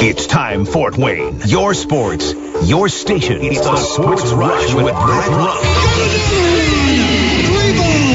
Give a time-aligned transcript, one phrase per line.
[0.00, 1.40] It's time, Fort Wayne.
[1.46, 3.38] Your sports, your station.
[3.42, 6.68] It's the Sports Rush with Brett Rump.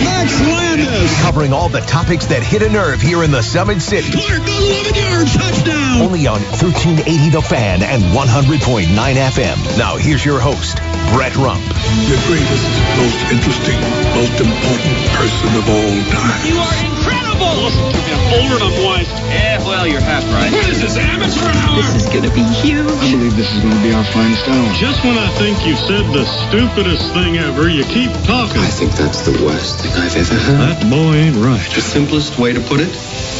[0.03, 1.21] Max Landis.
[1.21, 4.11] Covering all the topics that hit a nerve here in the Summit City.
[4.11, 6.01] Clark, 11 yards, touchdown.
[6.01, 9.77] Only on 1380 The Fan and 100.9 FM.
[9.77, 10.77] Now here's your host,
[11.13, 11.63] Brett Rump.
[11.65, 12.69] the greatest,
[13.01, 13.79] most interesting,
[14.13, 16.92] most important person of all time.
[17.33, 18.13] You are incredible!
[18.33, 19.09] Older and I'm wise.
[19.29, 20.51] Yeah, well, you're half right.
[20.51, 21.75] What is this, amateur hour?
[21.75, 22.85] This is gonna be huge.
[22.85, 24.73] I believe this is going to be our finest hour.
[24.73, 28.61] Just when I think you've said the stupidest thing ever, you keep talking.
[28.61, 30.59] I think that's the worst thing I've ever heard.
[30.59, 31.69] That boy ain't right.
[31.73, 32.89] The simplest way to put it,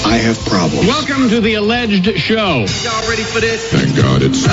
[0.05, 0.85] I have problems.
[0.85, 2.65] Welcome to the alleged show.
[2.83, 3.71] Y'all ready for this?
[3.71, 4.45] Thank God it's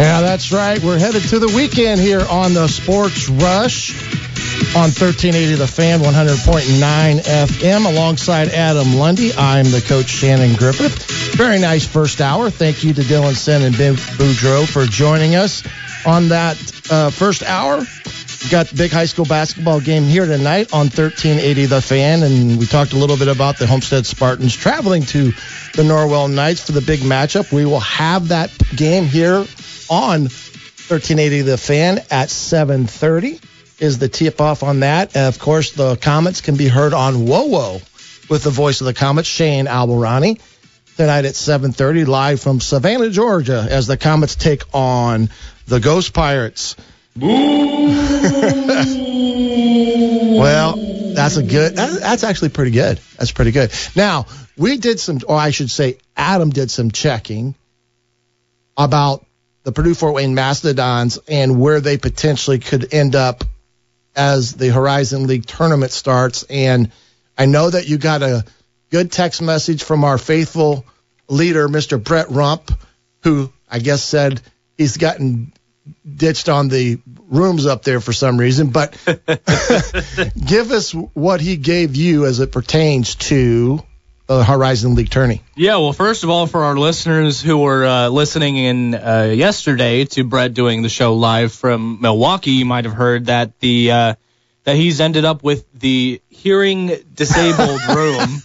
[0.00, 0.82] Yeah, that's right.
[0.82, 3.92] We're headed to the weekend here on the Sports Rush
[4.74, 9.34] on 1380 The Fan, 100.9 FM, alongside Adam Lundy.
[9.34, 11.34] I'm the coach Shannon Griffith.
[11.36, 12.48] Very nice first hour.
[12.48, 15.62] Thank you to Dylan Sen and Ben Boudreau for joining us
[16.06, 16.56] on that
[16.90, 17.80] uh, first hour.
[17.80, 22.58] We've got the big high school basketball game here tonight on 1380 The Fan, and
[22.58, 25.24] we talked a little bit about the Homestead Spartans traveling to
[25.74, 27.52] the Norwell Knights for the big matchup.
[27.52, 29.44] We will have that game here
[29.90, 33.40] on 1380 The Fan at 7:30
[33.80, 35.16] is the tip off on that.
[35.16, 37.82] And of course, the Komets can be heard on WoWo
[38.30, 40.40] with the voice of the Komets, Shane Albahrani,
[40.96, 45.28] tonight at 7:30 live from Savannah, Georgia, as the Komets take on
[45.66, 46.76] the Ghost Pirates.
[47.16, 47.34] well,
[51.14, 51.74] that's a good.
[51.74, 53.00] That's actually pretty good.
[53.18, 53.72] That's pretty good.
[53.96, 57.56] Now we did some, or I should say, Adam did some checking
[58.76, 59.26] about
[59.62, 63.44] the Purdue Fort Wayne Mastodons and where they potentially could end up
[64.16, 66.44] as the Horizon League tournament starts.
[66.44, 66.90] And
[67.36, 68.44] I know that you got a
[68.90, 70.84] good text message from our faithful
[71.28, 72.02] leader, Mr.
[72.02, 72.72] Brett Rump,
[73.22, 74.40] who I guess said
[74.76, 75.52] he's gotten
[76.16, 78.70] ditched on the rooms up there for some reason.
[78.70, 78.96] But
[80.46, 83.82] give us what he gave you as it pertains to
[84.36, 85.42] the Horizon League tourney.
[85.56, 90.04] Yeah, well, first of all, for our listeners who were uh, listening in uh, yesterday
[90.04, 94.14] to Brett doing the show live from Milwaukee, you might have heard that the uh,
[94.62, 98.42] that he's ended up with the hearing disabled room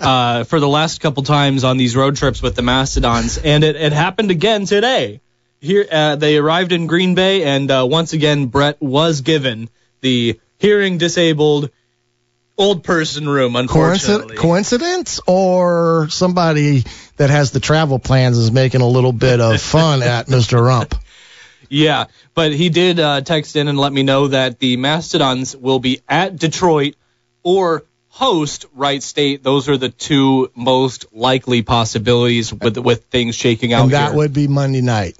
[0.00, 3.76] uh, for the last couple times on these road trips with the Mastodons, and it,
[3.76, 5.20] it happened again today.
[5.60, 9.68] Here, uh, they arrived in Green Bay, and uh, once again, Brett was given
[10.00, 11.70] the hearing disabled
[12.58, 13.56] old person room.
[13.56, 16.84] Unfortunately, Coincidence, coincidence or somebody
[17.16, 20.62] that has the travel plans is making a little bit of fun at Mr.
[20.62, 20.94] Rump.
[21.70, 25.78] Yeah, but he did uh, text in and let me know that the Mastodons will
[25.78, 26.96] be at Detroit
[27.42, 29.42] or host Wright State.
[29.42, 34.16] Those are the two most likely possibilities with with things shaking out And that here.
[34.16, 35.16] would be Monday night.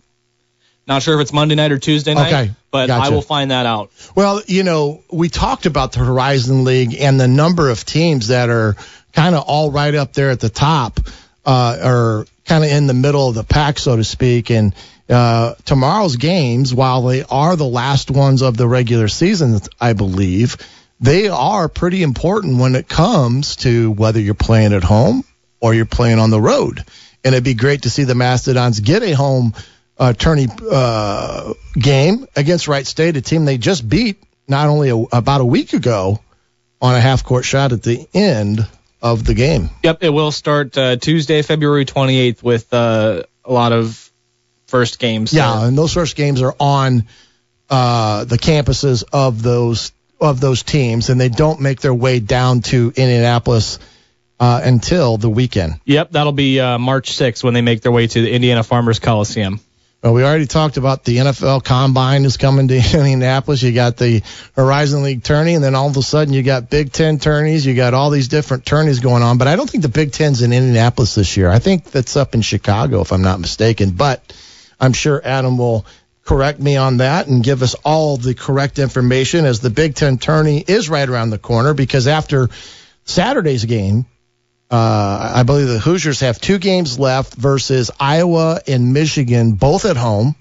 [0.87, 3.07] Not sure if it's Monday night or Tuesday night, Okay, but gotcha.
[3.07, 3.91] I will find that out.
[4.15, 8.51] Well, you know, we talked about the Horizon League and the number of teams that
[8.51, 8.77] are
[9.13, 11.01] kind of all right up there at the top,
[11.47, 14.51] uh, or kind of in the middle of the pack, so to speak.
[14.51, 14.75] And
[15.09, 20.57] uh, tomorrow's games, while they are the last ones of the regular season, I believe,
[21.01, 25.25] they are pretty important when it comes to whether you're playing at home
[25.61, 26.85] or you're playing on the road.
[27.25, 29.55] And it'd be great to see the Mastodons get a home
[29.99, 34.97] uh, tourney uh, game against Wright State, a team they just beat not only a,
[34.97, 36.21] about a week ago
[36.81, 38.67] on a half court shot at the end
[39.03, 39.71] of the game.
[39.83, 44.11] Yep, it will start uh, Tuesday, February 28th, with uh, a lot of
[44.67, 45.33] first games.
[45.33, 47.05] Yeah, and those first games are on
[47.71, 52.61] uh, the campuses of those of those teams, and they don't make their way down
[52.61, 53.79] to Indianapolis
[54.41, 55.81] uh, until the weekend.
[55.85, 58.99] Yep, that'll be uh, March 6th when they make their way to the Indiana Farmers
[58.99, 59.61] Coliseum.
[60.01, 63.63] Well, we already talked about the NFL Combine is coming to Indianapolis.
[63.63, 64.23] You got the
[64.55, 67.67] Horizon League tourney, and then all of a sudden you got Big Ten tourneys.
[67.67, 69.39] You got all these different tourneys going on.
[69.39, 71.51] But I don't think the Big Ten's in Indianapolis this year.
[71.51, 73.91] I think that's up in Chicago, if I'm not mistaken.
[73.91, 74.33] But
[74.79, 75.85] I'm sure Adam will
[76.25, 80.17] correct me on that and give us all the correct information as the Big Ten
[80.19, 82.51] tourney is right around the corner because after
[83.05, 84.07] Saturday's game,
[84.71, 89.97] uh, I believe the Hoosiers have two games left versus Iowa and Michigan, both at
[89.97, 90.35] home.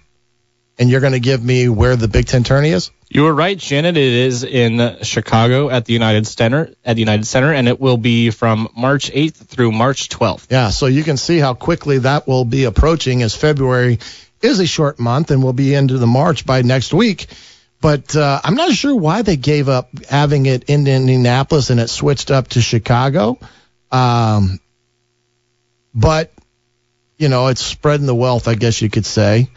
[0.80, 2.92] And you're going to give me where the Big Ten tourney is?
[3.10, 3.98] You were right, Shannon.
[3.98, 7.98] It is in Chicago at the United Center, at the United Center, and it will
[7.98, 10.48] be from March 8th through March 12th.
[10.52, 13.98] Yeah, so you can see how quickly that will be approaching as February
[14.42, 17.28] is a short month and we'll be into the March by next week
[17.82, 21.90] but uh, I'm not sure why they gave up having it in Indianapolis and it
[21.90, 23.38] switched up to Chicago.
[23.92, 24.60] Um,
[25.94, 26.32] but
[27.18, 29.50] you know, it's spreading the wealth, I guess you could say.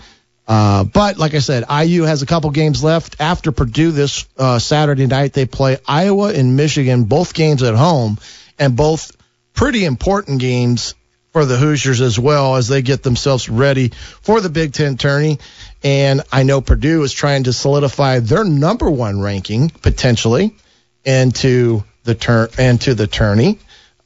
[0.48, 4.58] Uh, but like I said, IU has a couple games left after Purdue this uh,
[4.58, 5.32] Saturday night.
[5.32, 8.18] They play Iowa and Michigan, both games at home,
[8.58, 9.12] and both
[9.52, 10.94] pretty important games
[11.32, 13.90] for the Hoosiers as well as they get themselves ready
[14.22, 15.38] for the Big Ten tourney.
[15.84, 20.56] And I know Purdue is trying to solidify their number one ranking potentially
[21.04, 23.58] into the turn into the tourney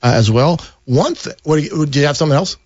[0.04, 0.60] uh, as well.
[0.84, 2.56] One thing, what do you, do you have something else?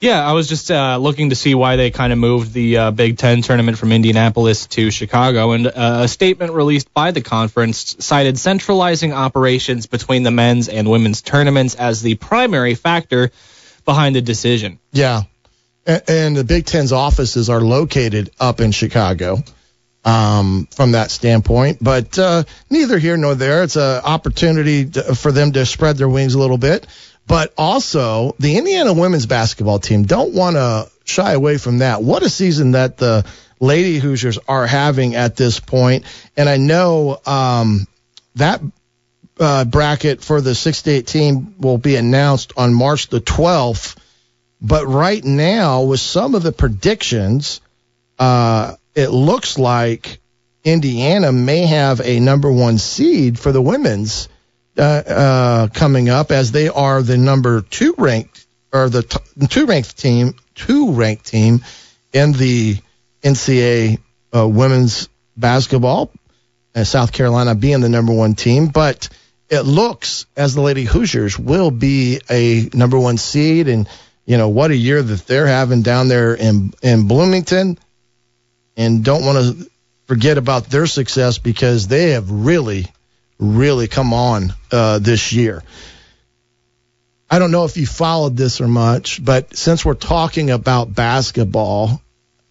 [0.00, 2.90] Yeah, I was just uh, looking to see why they kind of moved the uh,
[2.90, 5.72] Big Ten tournament from Indianapolis to Chicago, and uh,
[6.04, 11.74] a statement released by the conference cited centralizing operations between the men's and women's tournaments
[11.76, 13.30] as the primary factor
[13.86, 14.78] behind the decision.
[14.92, 15.22] Yeah.
[15.86, 19.42] A- And the Big Ten's offices are located up in Chicago
[20.06, 21.78] um, from that standpoint.
[21.82, 23.64] But uh, neither here nor there.
[23.64, 26.86] It's an opportunity to, for them to spread their wings a little bit.
[27.26, 32.02] But also, the Indiana women's basketball team don't want to shy away from that.
[32.02, 33.26] What a season that the
[33.58, 36.04] Lady Hoosiers are having at this point.
[36.36, 37.88] And I know um,
[38.36, 38.60] that
[39.40, 43.96] uh, bracket for the 6 8 team will be announced on March the 12th.
[44.62, 47.60] But right now, with some of the predictions,
[48.20, 50.18] uh, it looks like
[50.64, 54.28] Indiana may have a number one seed for the women's
[54.76, 59.66] uh, uh, coming up, as they are the number two ranked or the t- two
[59.66, 61.60] ranked team, two ranked team
[62.12, 62.76] in the
[63.22, 63.98] NCAA
[64.34, 66.10] uh, women's basketball.
[66.74, 69.08] Uh, South Carolina being the number one team, but
[69.48, 73.88] it looks as the Lady Hoosiers will be a number one seed, and
[74.24, 77.78] you know what a year that they're having down there in in Bloomington,
[78.76, 79.70] and don't want to
[80.06, 82.86] forget about their success because they have really,
[83.38, 85.62] really come on uh, this year.
[87.28, 92.00] I don't know if you followed this or much, but since we're talking about basketball,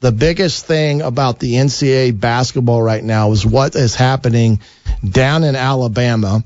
[0.01, 4.59] the biggest thing about the NCAA basketball right now is what is happening
[5.07, 6.43] down in Alabama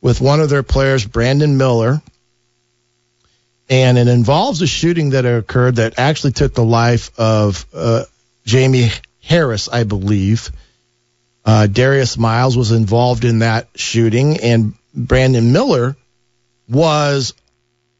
[0.00, 2.00] with one of their players, Brandon Miller.
[3.68, 8.04] And it involves a shooting that occurred that actually took the life of uh,
[8.44, 8.90] Jamie
[9.26, 10.50] Harris, I believe.
[11.44, 15.96] Uh, Darius Miles was involved in that shooting, and Brandon Miller
[16.68, 17.34] was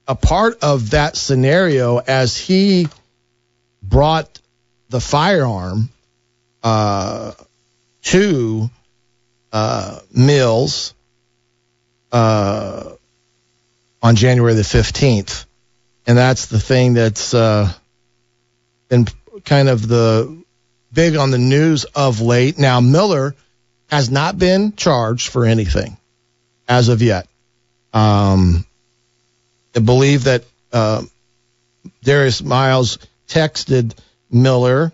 [0.06, 2.88] a part of that scenario as he
[3.82, 4.40] brought
[4.88, 5.88] the firearm
[6.62, 7.32] uh,
[8.02, 8.70] to
[9.52, 10.94] uh, Miles
[12.12, 12.92] uh,
[14.00, 15.44] on January the 15th.
[16.06, 17.72] And that's the thing that's uh,
[18.88, 19.06] been
[19.44, 20.44] kind of the
[20.96, 22.58] big on the news of late.
[22.58, 23.36] Now, Miller
[23.88, 25.96] has not been charged for anything
[26.66, 27.28] as of yet.
[27.92, 28.66] Um,
[29.76, 31.02] I believe that uh,
[32.02, 32.98] Darius Miles
[33.28, 33.94] texted
[34.30, 34.90] Miller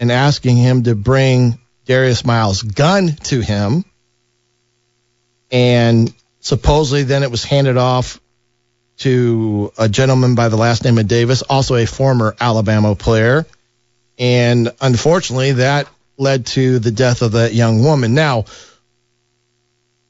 [0.00, 3.84] and asking him to bring Darius Miles' gun to him.
[5.52, 8.18] And supposedly then it was handed off
[8.98, 13.46] to a gentleman by the last name of Davis, also a former Alabama player.
[14.18, 18.14] And unfortunately, that led to the death of that young woman.
[18.14, 18.44] Now,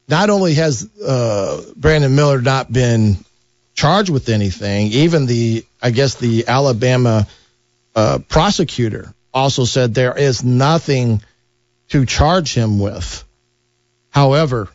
[0.07, 3.17] not only has uh, Brandon Miller not been
[3.73, 7.27] charged with anything, even the, I guess, the Alabama
[7.95, 11.21] uh, prosecutor also said there is nothing
[11.89, 13.23] to charge him with.
[14.09, 14.69] However,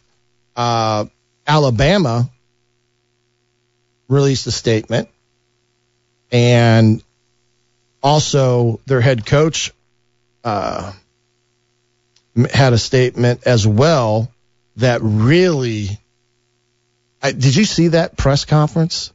[0.57, 1.07] uh,
[1.47, 2.29] Alabama
[4.09, 5.09] released a statement,
[6.31, 7.03] and
[8.02, 9.73] also their head coach
[10.45, 10.92] uh,
[12.52, 14.33] had a statement as well
[14.76, 15.99] that really.
[17.23, 19.12] I, did you see that press conference?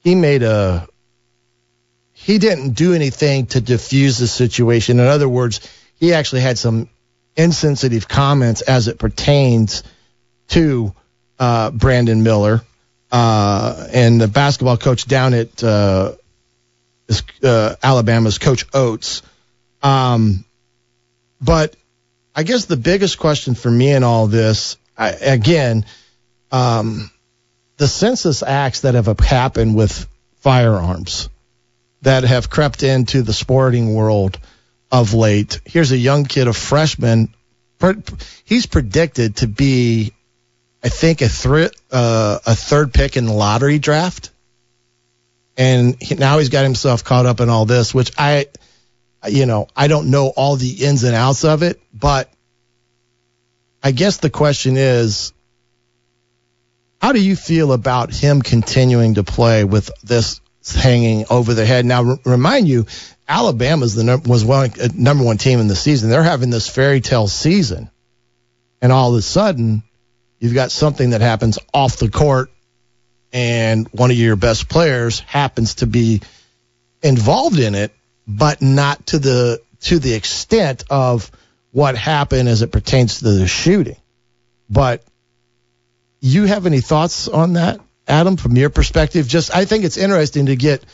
[0.00, 0.88] He made a.
[2.12, 5.00] He didn't do anything to diffuse the situation.
[5.00, 5.60] In other words,
[5.98, 6.88] he actually had some
[7.36, 9.82] insensitive comments as it pertains
[10.48, 10.94] to
[11.38, 12.62] uh, Brandon Miller
[13.10, 16.12] uh, and the basketball coach down at uh,
[17.12, 19.22] is, uh, Alabama's Coach Oats.
[19.82, 20.44] Um,
[21.40, 21.74] but
[22.34, 25.84] I guess the biggest question for me in all this, I, again,
[26.50, 27.10] um,
[27.76, 30.06] the census acts that have happened with
[30.40, 31.28] firearms
[32.02, 34.38] that have crept into the sporting world
[34.90, 35.60] of late.
[35.64, 37.32] Here's a young kid, a freshman.
[38.44, 40.12] He's predicted to be,
[40.82, 41.30] I think, a,
[41.90, 44.30] uh, a third pick in the lottery draft.
[45.56, 48.46] And he, now he's got himself caught up in all this, which I,
[49.28, 52.32] you know, I don't know all the ins and outs of it, but
[53.82, 55.32] I guess the question is,
[57.00, 60.40] how do you feel about him continuing to play with this
[60.74, 61.84] hanging over their head?
[61.84, 62.86] Now, r- remind you,
[63.26, 66.10] Alabama's the num- was one uh, number one team in the season.
[66.10, 67.90] They're having this fairy tale season,
[68.80, 69.82] and all of a sudden,
[70.38, 72.51] you've got something that happens off the court,
[73.32, 76.20] and one of your best players happens to be
[77.02, 77.92] involved in it,
[78.26, 81.30] but not to the to the extent of
[81.72, 83.96] what happened as it pertains to the shooting.
[84.68, 85.02] But
[86.20, 89.26] you have any thoughts on that, Adam, from your perspective?
[89.26, 90.84] Just I think it's interesting to get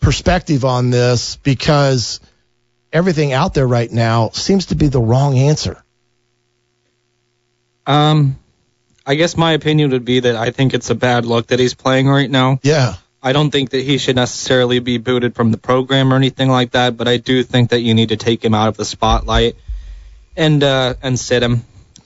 [0.00, 2.20] perspective on this because
[2.92, 5.82] everything out there right now seems to be the wrong answer.
[7.86, 8.38] Um,
[9.06, 11.74] I guess my opinion would be that I think it's a bad look that he's
[11.74, 12.60] playing right now.
[12.62, 12.94] Yeah.
[13.22, 16.72] I don't think that he should necessarily be booted from the program or anything like
[16.72, 19.56] that, but I do think that you need to take him out of the spotlight
[20.36, 21.62] and uh, and sit him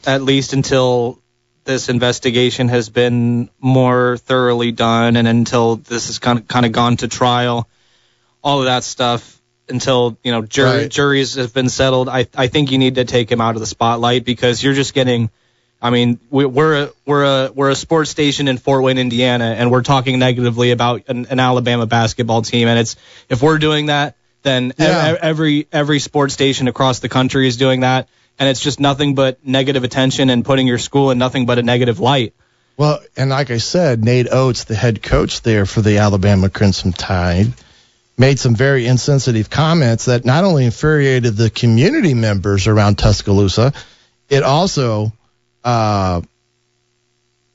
[0.07, 1.19] at least until
[1.65, 6.73] this investigation has been more thoroughly done and until this has kind of, kind of
[6.73, 7.67] gone to trial,
[8.45, 10.91] all of that stuff until you know jury, Right.
[10.91, 12.09] juries have been settled.
[12.09, 14.95] I I think you need to take him out of the spotlight because you're just
[14.95, 15.31] getting.
[15.81, 19.45] I mean, we, we're a we're a we're a sports station in Fort Wayne, Indiana,
[19.59, 22.67] and we're talking negatively about an, an Alabama basketball team.
[22.69, 22.97] And it's
[23.29, 25.15] if we're doing that, then Yeah.
[25.15, 29.15] e- every every sports station across the country is doing that, and it's just nothing
[29.15, 32.33] but negative attention and putting your school in nothing but a negative light.
[32.79, 36.93] Well, and like I said, Nate Oats, the head coach there for the Alabama Crimson
[36.93, 37.53] Tide,
[38.19, 43.73] made some very insensitive comments that not only infuriated the community members around Tuscaloosa,
[44.29, 45.13] it also
[45.67, 46.23] uh,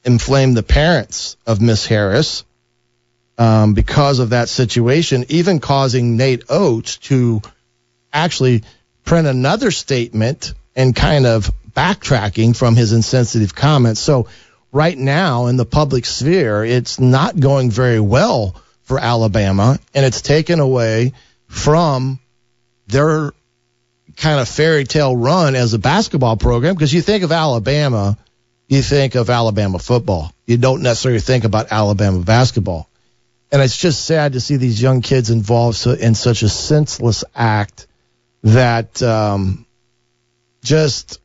[0.03, 2.43] inflamed the parents of Miss Harris
[3.37, 7.41] um, because of that situation, even causing Nate Oats to
[8.11, 8.63] actually
[9.05, 14.01] print another statement and kind of backtracking from his insensitive comments.
[14.01, 14.27] So
[14.73, 20.21] right now in the public sphere, it's not going very well for Alabama, and it's
[20.21, 21.13] taken away
[21.47, 22.19] from
[22.87, 23.31] their
[24.21, 26.75] kind of fairy tale run as a basketball program.
[26.75, 28.17] Because you think of Alabama,
[28.67, 30.31] you think of Alabama football.
[30.45, 32.87] You don't necessarily think about Alabama basketball.
[33.51, 37.87] And it's just sad to see these young kids involved in such a senseless act
[38.43, 39.65] that um,
[40.63, 41.19] just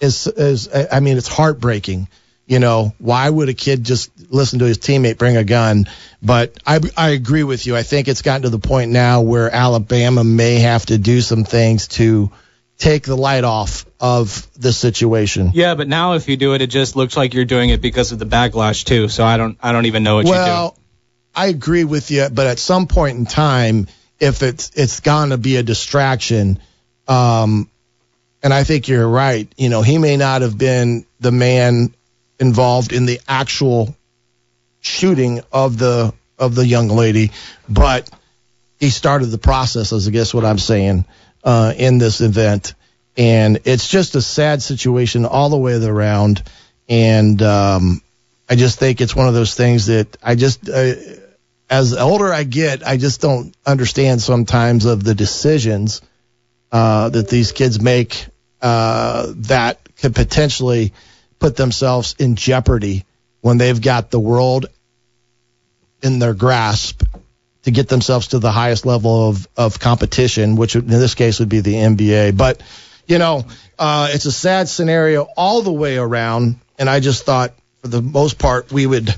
[0.00, 2.08] is is I mean it's heartbreaking.
[2.48, 5.86] You know, why would a kid just listen to his teammate bring a gun?
[6.22, 7.76] But I I agree with you.
[7.76, 11.44] I think it's gotten to the point now where Alabama may have to do some
[11.44, 12.32] things to
[12.78, 15.50] take the light off of the situation.
[15.52, 18.12] Yeah, but now if you do it, it just looks like you're doing it because
[18.12, 19.08] of the backlash too.
[19.08, 20.38] So I don't I don't even know what you do.
[20.38, 20.78] Well,
[21.34, 23.88] I agree with you, but at some point in time,
[24.18, 26.60] if it's it's going to be a distraction,
[27.06, 27.68] um,
[28.42, 29.52] and I think you're right.
[29.58, 31.92] You know, he may not have been the man
[32.38, 33.94] involved in the actual
[34.80, 37.32] shooting of the of the young lady,
[37.68, 38.08] but
[38.78, 39.92] he started the process.
[39.92, 41.04] As I guess what I'm saying
[41.42, 42.74] uh, in this event,
[43.18, 46.42] and it's just a sad situation all the way around.
[46.88, 48.00] And um,
[48.48, 50.94] I just think it's one of those things that I just, uh,
[51.68, 56.00] as older I get, I just don't understand sometimes of the decisions
[56.70, 58.26] uh, that these kids make
[58.62, 60.92] uh, that could potentially
[61.38, 63.04] put themselves in jeopardy
[63.40, 64.66] when they've got the world
[66.02, 67.02] in their grasp
[67.62, 71.48] to get themselves to the highest level of, of competition, which in this case would
[71.48, 72.36] be the NBA.
[72.36, 72.62] But,
[73.06, 73.46] you know,
[73.78, 76.56] uh, it's a sad scenario all the way around.
[76.78, 77.52] And I just thought,
[77.82, 79.14] for the most part, we would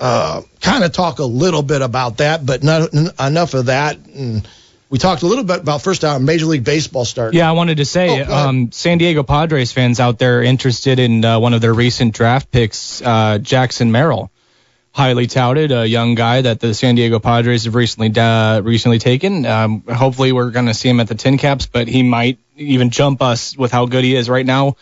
[0.00, 3.98] uh, kind of talk a little bit about that, but not n- enough of that.
[4.06, 4.48] And
[4.90, 7.34] we talked a little bit about first hour Major League Baseball start.
[7.34, 11.24] Yeah, I wanted to say, Oh, um, San Diego Padres fans out there interested in
[11.24, 14.30] uh, one of their recent draft picks, uh, Jackson Merrill,
[14.92, 19.44] highly touted, a young guy that the San Diego Padres have recently uh, recently taken.
[19.44, 22.90] Um, hopefully, we're going to see him at the Tin Caps, but he might even
[22.90, 24.76] jump us with how good he is right now.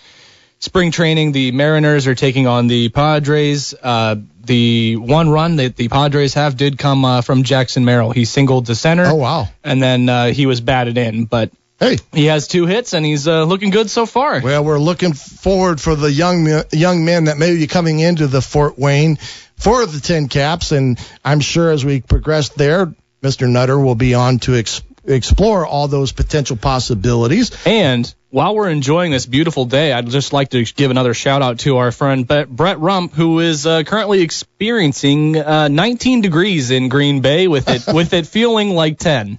[0.67, 3.73] Spring training, the Mariners are taking on the Padres.
[3.81, 8.11] Uh, the one run that the Padres have did come uh, from Jackson Merrill.
[8.11, 9.49] He singled to center Oh, wow.
[9.63, 11.27] and then uh, he was batted in.
[11.27, 11.99] But Hey.
[12.13, 14.41] he has two hits and he's uh, looking good so far.
[14.41, 18.43] Well, we're looking forward for the young young men that may be coming into the
[18.43, 19.19] Fort Wayne
[19.57, 22.93] for the Tin Caps, and I'm sure as we progress there,
[23.23, 23.49] Mr.
[23.49, 27.51] Nutter will be on to ex- explore all those potential possibilities.
[27.67, 31.61] And while we're enjoying this beautiful day, I'd just like to give another shout out
[31.61, 37.21] to our friend Brett Rump, who is uh, currently experiencing uh, 19 degrees in Green
[37.21, 39.39] Bay with it with it feeling like 10.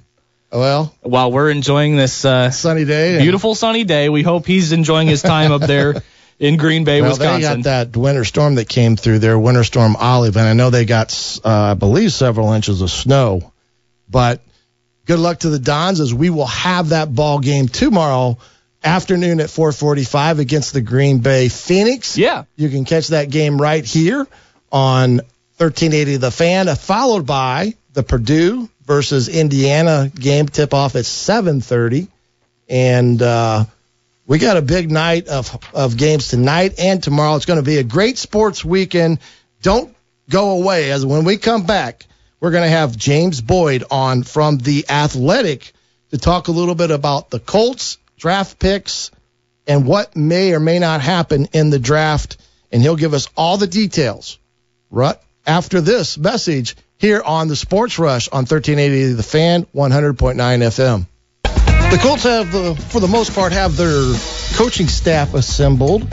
[0.52, 3.20] Well, while we're enjoying this uh, sunny day.
[3.20, 4.08] beautiful sunny day.
[4.08, 5.96] We hope he's enjoying his time up there
[6.40, 7.42] in Green Bay, Well, Wisconsin.
[7.42, 10.70] they got that winter storm that came through there, Winter Storm Olive, and I know
[10.70, 13.52] they got, uh, I believe, several inches of snow.
[14.10, 14.42] But
[15.08, 18.38] good luck to the Dons as we will have that ball game tomorrow
[18.84, 22.18] afternoon at 4:45 against the Green Bay Phoenix.
[22.18, 22.44] Yeah.
[22.56, 24.28] You can catch that game right here
[24.72, 25.22] on
[25.58, 32.08] 1380 The Fan, uh, followed by the Purdue versus Indiana game tip off at 7:30,
[32.70, 33.66] and uh,
[34.28, 37.36] we got a big night of of games tonight and tomorrow.
[37.36, 39.20] It's going to be a great sports weekend.
[39.62, 39.94] Don't
[40.30, 42.06] go away as when we come back,
[42.40, 45.72] we're going to have James Boyd on from the Athletic
[46.12, 49.12] to talk a little bit about the Colts draft picks
[49.68, 52.38] and what may or may not happen in the draft
[52.72, 54.40] and he'll give us all the details
[54.90, 61.08] right after this message here on the Sports Rush on 1380 The Fan 100.9 FM.
[61.92, 64.14] The Colts have, uh, for the most part, have their
[64.56, 66.08] coaching staff assembled,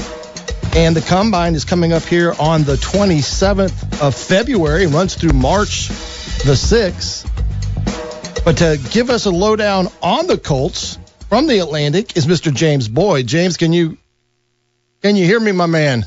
[0.74, 5.88] and the combine is coming up here on the 27th of February runs through March
[5.88, 7.30] the 6th.
[8.44, 12.52] But to give us a lowdown on the Colts from the Athletic is Mr.
[12.52, 13.28] James Boyd.
[13.28, 13.96] James, can you
[15.00, 16.06] can you hear me, my man?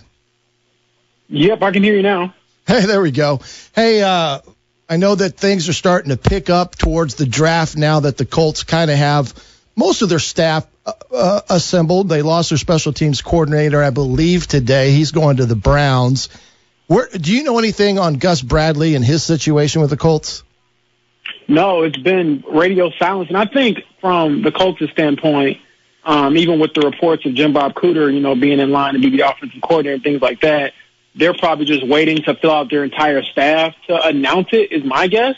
[1.30, 2.34] Yep, I can hear you now.
[2.66, 3.40] Hey, there we go.
[3.74, 4.40] Hey, uh,
[4.90, 8.26] I know that things are starting to pick up towards the draft now that the
[8.26, 9.34] Colts kind of have
[9.78, 12.10] most of their staff uh, uh, assembled.
[12.10, 14.92] They lost their special teams coordinator, I believe, today.
[14.92, 16.28] He's going to the Browns.
[16.88, 20.44] Where, do you know anything on Gus Bradley and his situation with the Colts?
[21.48, 25.60] No, it's been radio silence, and I think from the Colts' standpoint,
[26.04, 29.00] um, even with the reports of Jim Bob Cooter, you know, being in line to
[29.00, 30.74] be the offensive coordinator and things like that,
[31.16, 34.72] they're probably just waiting to fill out their entire staff to announce it.
[34.72, 35.36] Is my guess.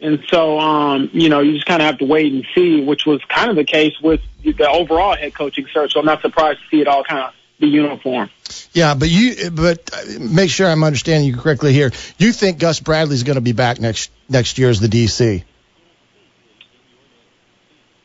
[0.00, 3.06] And so, um, you know, you just kind of have to wait and see, which
[3.06, 5.94] was kind of the case with the overall head coaching search.
[5.94, 8.28] So I'm not surprised to see it all kind of be uniform.
[8.72, 11.92] Yeah, but you, but uh, make sure I'm understanding you correctly here.
[12.18, 15.42] You think Gus Bradley's going to be back next next year as the DC?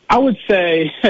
[0.09, 0.93] I would say,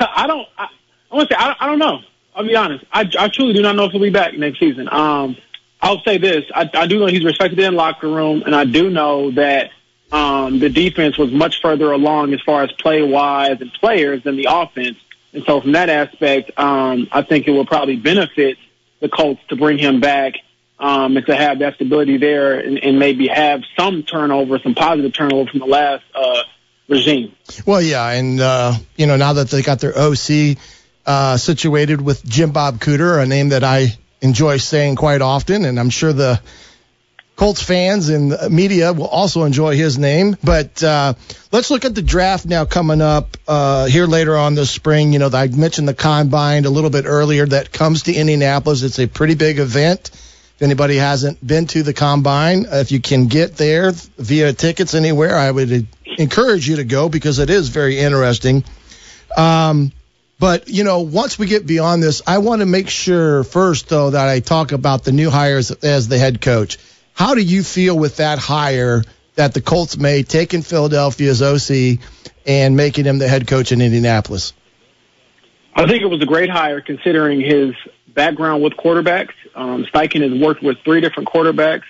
[0.00, 0.68] I don't, I,
[1.10, 2.00] I want to say, I, I don't know.
[2.34, 2.84] I'll be honest.
[2.92, 4.88] I, I truly do not know if he'll be back next season.
[4.90, 5.36] Um,
[5.80, 6.44] I'll say this.
[6.52, 9.70] I, I do know he's respected in the locker room, and I do know that
[10.14, 14.36] um, the defense was much further along as far as play wise and players than
[14.36, 14.96] the offense.
[15.32, 18.56] And so from that aspect, um, I think it will probably benefit
[19.00, 20.34] the Colts to bring him back
[20.78, 25.12] um, and to have that stability there and, and maybe have some turnover, some positive
[25.12, 26.42] turnover from the last uh,
[26.88, 27.34] regime.
[27.66, 30.56] Well, yeah, and uh, you know now that they got their OC
[31.06, 35.80] uh, situated with Jim Bob Cooter, a name that I enjoy saying quite often, and
[35.80, 36.40] I'm sure the
[37.36, 40.36] Colts fans and media will also enjoy his name.
[40.42, 41.14] But uh,
[41.50, 45.12] let's look at the draft now coming up uh, here later on this spring.
[45.12, 48.82] You know, I mentioned the combine a little bit earlier that comes to Indianapolis.
[48.82, 50.10] It's a pretty big event.
[50.56, 55.36] If anybody hasn't been to the combine, if you can get there via tickets anywhere,
[55.36, 58.62] I would encourage you to go because it is very interesting.
[59.36, 59.90] Um,
[60.38, 64.10] but you know, once we get beyond this, I want to make sure first, though,
[64.10, 66.78] that I talk about the new hires as the head coach.
[67.14, 69.02] How do you feel with that hire
[69.36, 72.00] that the Colts made, taking Philadelphia's OC
[72.46, 74.52] and making him the head coach in Indianapolis?
[75.74, 77.74] I think it was a great hire considering his
[78.08, 79.32] background with quarterbacks.
[79.54, 81.84] Um, Steichen has worked with three different quarterbacks,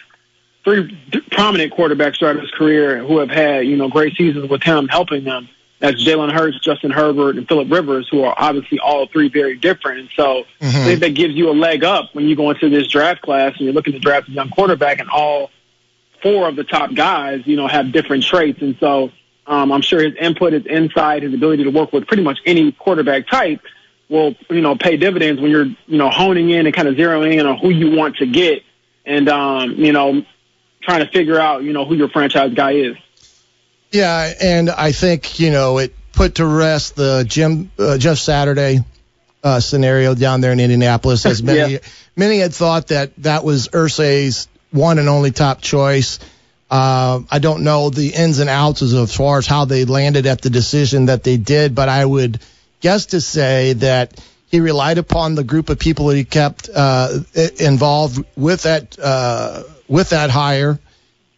[0.62, 0.96] three
[1.30, 5.24] prominent quarterbacks throughout his career who have had, you know, great seasons with him helping
[5.24, 5.48] them.
[5.85, 10.01] That's Jalen Hurts, Justin Herbert, and Philip Rivers, who are obviously all three very different.
[10.01, 12.88] And so I think that gives you a leg up when you go into this
[12.88, 15.51] draft class and you're looking to draft a young quarterback, and all
[16.23, 18.62] four of the top guys, you know, have different traits.
[18.62, 19.11] And so
[19.47, 22.73] um, I'm sure his input, his insight, his ability to work with pretty much any
[22.73, 23.61] quarterback type
[24.09, 27.38] will, you know, pay dividends when you're, you know, honing in and kind of zeroing
[27.38, 28.62] in on who you want to get
[29.05, 30.25] and, um, you know,
[30.83, 32.97] trying to figure out, you know, who your franchise guy is.
[33.94, 38.80] Yeah, and I think you know it put to rest the Jim uh, Jeff Saturday
[39.42, 41.78] uh, scenario down there in Indianapolis, as many Yeah.
[42.16, 46.18] many had thought that that was Irsay's one and only top choice.
[46.70, 50.40] Uh, I don't know the ins and outs as far as how they landed at
[50.42, 52.40] the decision that they did, but I would
[52.80, 57.20] guess to say that he relied upon the group of people that he kept uh,
[57.61, 60.80] involved with that uh, with that hire.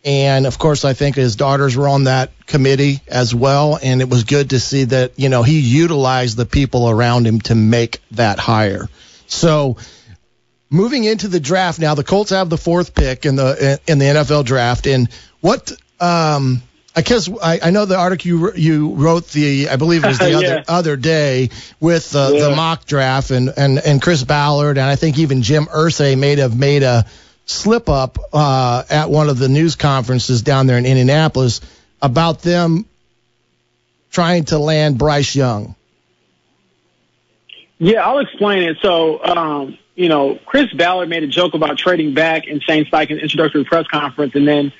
[0.06, 3.76] And of course, I think his daughters were on that committee as well.
[3.82, 7.40] And it was good to see that, you know, he utilized the people around him
[7.42, 8.88] to make that hire.
[9.26, 9.76] So
[10.70, 14.04] moving into the draft now, the Colts have the fourth pick in the in the
[14.04, 14.86] NFL draft.
[14.86, 15.08] And
[15.40, 16.62] what um,
[17.04, 20.30] guess I, I know the article you you wrote the I believe it was the
[20.30, 20.36] Yeah.
[20.38, 22.48] other other day with uh, Yeah.
[22.48, 26.36] the mock draft and, and and Chris Ballard and I think even Jim Irsay may
[26.36, 27.06] have made a
[27.46, 31.60] slip up uh, at one of the news conferences down there in Indianapolis
[32.02, 32.84] about them
[34.10, 35.74] trying to land Bryce Young.
[37.78, 38.78] Yeah, I'll explain it.
[38.82, 43.22] So, um, you know, Chris Ballard made a joke about trading back in Shane Steichen's
[43.22, 44.72] introductory press conference, and then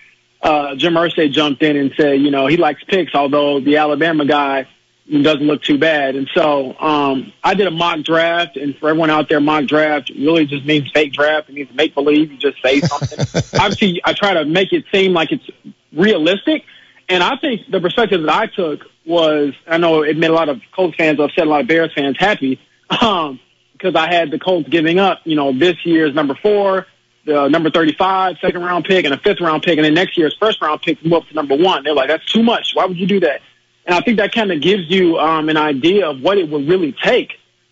[0.42, 4.24] uh, Jim Irsay jumped in and said, you know, he likes picks, although the Alabama
[4.24, 4.66] guy
[5.08, 6.16] doesn't look too bad.
[6.16, 10.10] And so um, I did a mock draft, and for everyone out there, mock draft
[10.10, 11.48] really just means fake draft.
[11.48, 12.32] It means make believe.
[12.32, 13.18] You just say something.
[13.60, 15.48] Obviously, I try to make it seem like it's
[15.92, 16.64] realistic.
[17.08, 20.48] And I think the perspective that I took was, I know it made a lot
[20.48, 22.60] of Colts fans upset, a lot of Bears fans happy,
[23.00, 23.38] um,
[23.72, 26.86] because I had the Colts giving up, you know, this year's number four,
[27.26, 30.36] the number 35, second round pick, and a fifth round pick, and then next year's
[30.40, 31.84] first round pick move up to number one.
[31.84, 32.72] They're like, that's too much.
[32.74, 33.40] Why would you do that?
[33.86, 36.68] And I think that kind of gives you um, an idea of what it would
[36.68, 37.30] really take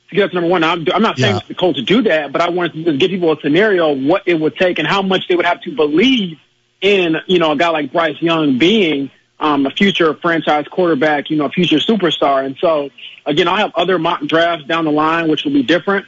[0.08, 0.62] to get up to number one.
[0.62, 1.40] I'm, I'm not saying Yeah.
[1.48, 3.98] the Colts to do that, but I wanted to just give people a scenario of
[3.98, 6.38] what it would take and how much they would have to believe
[6.80, 11.36] in, you know, a guy like Bryce Young being um, a future franchise quarterback, you
[11.36, 12.46] know, a future superstar.
[12.46, 12.90] And so,
[13.26, 16.06] again, I'll have other mock drafts down the line, which will be different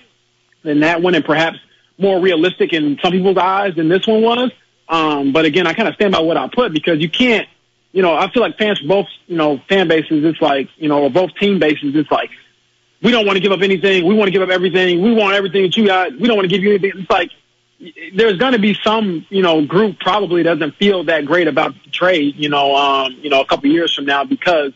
[0.63, 1.59] than that one and perhaps
[1.99, 4.51] more realistic in some people's eyes than this one was.
[4.89, 7.49] Um, but again, I kind of stand by what I put because you can't,
[7.97, 10.87] you know, I feel like fans for both, you know, fan bases, it's like, you
[10.87, 12.29] know, or both team bases, it's like,
[13.03, 14.05] we don't want to give up anything.
[14.05, 15.01] We want to give up everything.
[15.01, 16.13] We want everything that you got.
[16.13, 16.93] We don't want to give you anything.
[16.95, 17.31] It's like,
[18.15, 21.91] there's going to be some, you know, group probably doesn't feel that great about the
[21.91, 24.75] trade, you know, um, you know, a couple years from now because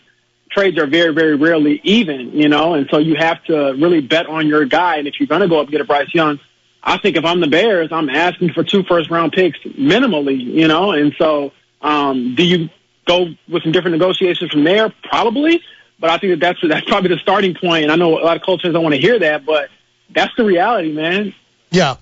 [0.50, 4.28] trades are very, very rarely even, you know, and so you have to really bet
[4.28, 4.96] on your guy.
[4.96, 6.40] And if you're going to go up and get a Bryce Young,
[6.82, 10.68] I think if I'm the Bears, I'm asking for two first round picks minimally, you
[10.68, 11.52] know, and so
[11.82, 12.70] um, do you
[13.06, 14.92] go with some different negotiations from there?
[15.04, 15.62] Probably,
[15.98, 17.84] but I think that that's that's probably the starting point.
[17.84, 19.68] And I know a lot of coaches don't want to hear that, but
[20.10, 21.34] that's the reality, man.
[21.70, 21.96] Yeah.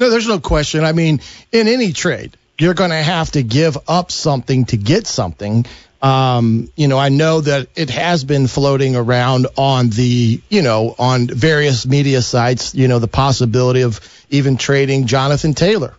[0.00, 0.84] No, there's no question.
[0.84, 1.20] I mean,
[1.52, 5.66] in any trade, you're going to have to give up something to get something.
[6.02, 10.94] Um, you know, I know that it has been floating around on the, you know,
[10.98, 15.94] on various media sites, you know, the possibility of even trading Jonathan Taylor,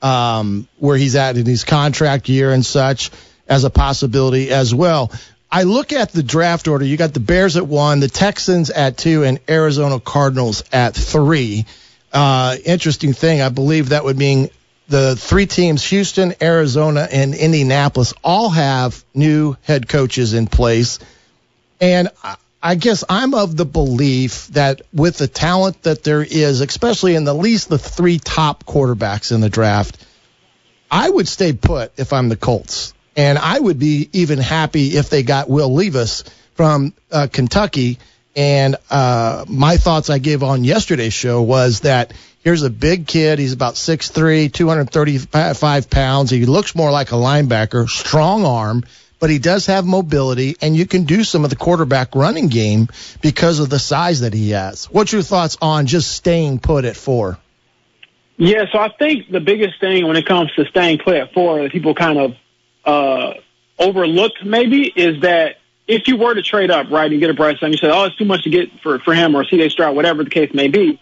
[0.00, 3.10] um, where he's at in his contract year and such
[3.48, 5.12] as a possibility as well.
[5.50, 6.84] I look at the draft order.
[6.84, 11.64] You got the Bears at one, the Texans at two, and Arizona Cardinals at three.
[12.12, 14.50] Uh, interesting thing, I believe that would mean
[14.88, 20.98] the three teams, Houston, Arizona, and Indianapolis, all have new head coaches in place.
[21.80, 22.08] And
[22.62, 27.24] I- guess I'm of the belief that with the talent that there is, especially in
[27.24, 29.96] the least the three top quarterbacks in the draft,
[30.90, 32.94] I would stay put if I'm the Colts.
[33.18, 36.22] And I would be even happy if they got Will Levis
[36.54, 37.98] from uh, Kentucky.
[38.36, 43.40] And uh, my thoughts I gave on yesterday's show was that here's a big kid.
[43.40, 46.30] He's about 6'3, 235 pounds.
[46.30, 48.84] He looks more like a linebacker, strong arm,
[49.18, 52.86] but he does have mobility, and you can do some of the quarterback running game
[53.20, 54.84] because of the size that he has.
[54.84, 57.36] What's your thoughts on just staying put at four?
[58.36, 61.60] Yeah, so I think the biggest thing when it comes to staying put at four
[61.62, 62.36] that people kind of
[62.88, 63.34] uh,
[63.78, 67.60] overlooked maybe is that if you were to trade up, right, and get a Bryce
[67.60, 69.70] Young, you say, oh, it's too much to get for, for him or C.J.
[69.70, 71.00] Stroud, whatever the case may be.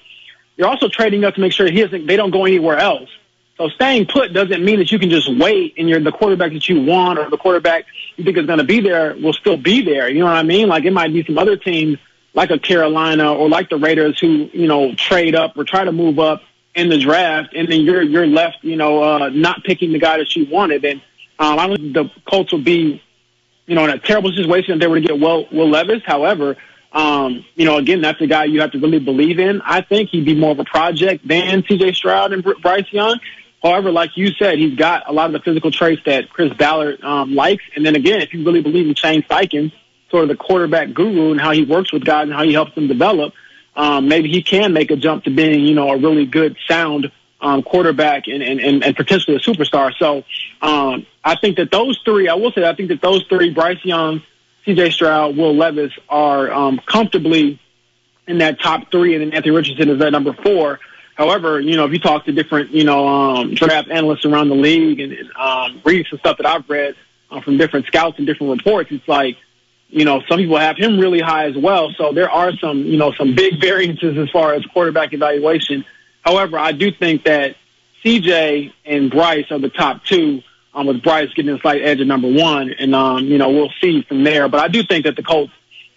[0.57, 3.09] You're also trading up to make sure he doesn't, they don't go anywhere else.
[3.57, 6.69] So staying put doesn't mean that you can just wait and you're the quarterback that
[6.69, 9.83] you want or the quarterback you think is going to be there will still be
[9.83, 10.09] there.
[10.09, 10.69] You know what I mean?
[10.69, 11.99] Like it might be some other teams
[12.35, 15.93] like a Carolina or like the Raiders who, you know, trade up or try to
[15.93, 16.43] move up
[16.75, 20.19] in the draft and then you're, you're left, you know, uh, not picking the guy
[20.19, 20.85] that you wanted.
[20.85, 21.01] And,
[21.39, 23.03] um, I don't think the Colts will be,
[23.67, 26.03] you know, in a terrible situation if they were to get Will, Will Levis.
[26.05, 26.57] However,
[26.93, 29.61] um, you know, again, that's a guy you have to really believe in.
[29.63, 31.93] I think he'd be more of a project than C.J.
[31.93, 33.21] Stroud and Bryce Young.
[33.63, 37.03] However, like you said, he's got a lot of the physical traits that Chris Ballard
[37.03, 37.65] um, likes.
[37.75, 39.73] And then again, if you really believe in Shane Steichen,
[40.11, 42.75] sort of the quarterback guru and how he works with guys and how he helps
[42.75, 43.35] them develop,
[43.75, 47.11] um, maybe he can make a jump to being, you know, a really good, sound
[47.41, 49.93] um, quarterback and, and, and, and potentially a superstar.
[49.99, 50.25] So
[50.63, 53.85] um, I think that those three, I will say, I think that those three, Bryce
[53.85, 54.23] Young,
[54.65, 54.91] C.J.
[54.91, 57.61] Stroud, Will Levis, are um, comfortably
[58.27, 60.81] in that top three, and then Anthony Richardson is at number four.
[61.15, 64.55] However, you know, if you talk to different, you know, um, draft analysts around the
[64.55, 66.95] league and, and um, read some stuff that I've read
[67.31, 69.37] uh, from different scouts and different reports, it's like,
[69.89, 71.91] you know, some people have him really high as well.
[71.97, 75.85] So there are some, you know, some big variances as far as quarterback evaluation.
[76.27, 77.55] However, I do think that
[78.05, 80.43] CJ and Bryce are the top two
[80.75, 83.73] um, with Bryce getting a slight edge at number one, and um, you know we'll
[83.81, 84.49] see from there.
[84.49, 85.53] But I do think that the Colts,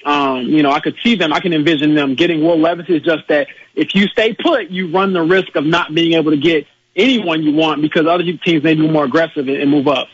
[0.05, 2.87] um, you know, I could see them, I can envision them getting Will Levis.
[2.89, 6.29] Is just that if you stay put, you run the risk of not being able
[6.29, 9.87] to get anyone you want because other teams may be more aggressive and, and move
[9.87, 10.09] up.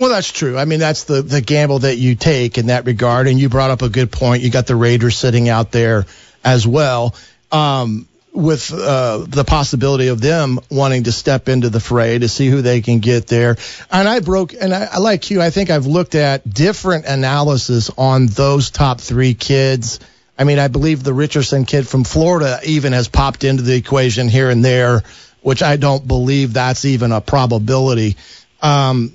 [0.00, 0.56] Well, that's true.
[0.56, 3.28] I mean, that's the, the gamble that you take in that regard.
[3.28, 4.42] And you brought up a good point.
[4.42, 6.06] You got the Raiders sitting out there
[6.42, 7.14] as well,
[7.52, 12.48] um, with uh, the possibility of them wanting to step into the fray to see
[12.48, 13.56] who they can get there.
[13.90, 18.26] And I broke, and I, like you, I think I've looked at different analysis on
[18.26, 20.00] those top three kids.
[20.38, 24.28] I mean, I believe the Richardson kid from Florida even has popped into the equation
[24.28, 25.02] here and there,
[25.42, 28.16] which I don't believe that's even a probability.
[28.62, 29.12] Um,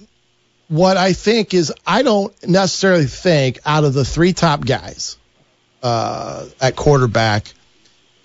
[0.67, 5.17] what I think is I don't necessarily think out of the three top guys
[5.83, 7.53] uh, at quarterback,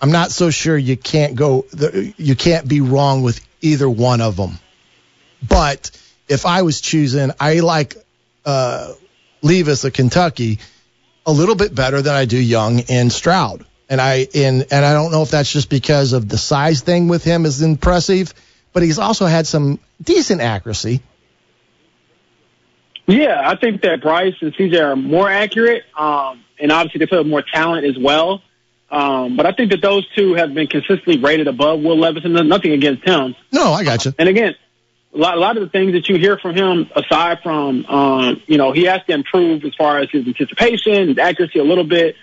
[0.01, 1.65] I'm not so sure you can't go
[2.17, 4.57] you can't be wrong with either one of them.
[5.47, 5.91] But
[6.27, 7.95] if I was choosing, I like
[8.43, 8.93] uh,
[9.43, 10.59] Levis of Kentucky
[11.25, 13.63] a little bit better than I do Young and Stroud.
[13.89, 17.07] And I and and I don't know if that's just because of the size thing
[17.07, 18.33] with him is impressive,
[18.73, 21.01] but he's also had some decent accuracy.
[23.05, 27.27] Yeah, I think that Bryce and CJ are more accurate, um, and obviously they with
[27.27, 28.41] more talent as well.
[28.91, 32.33] Um, but I think that those two have been consistently rated above Will Levis, and
[32.49, 33.35] nothing against him.
[33.51, 34.13] No, I got you.
[34.19, 34.53] And again,
[35.13, 38.41] a lot, a lot of the things that you hear from him, aside from, um,
[38.47, 41.85] you know, he has to improve as far as his anticipation, his accuracy a little
[41.85, 42.15] bit.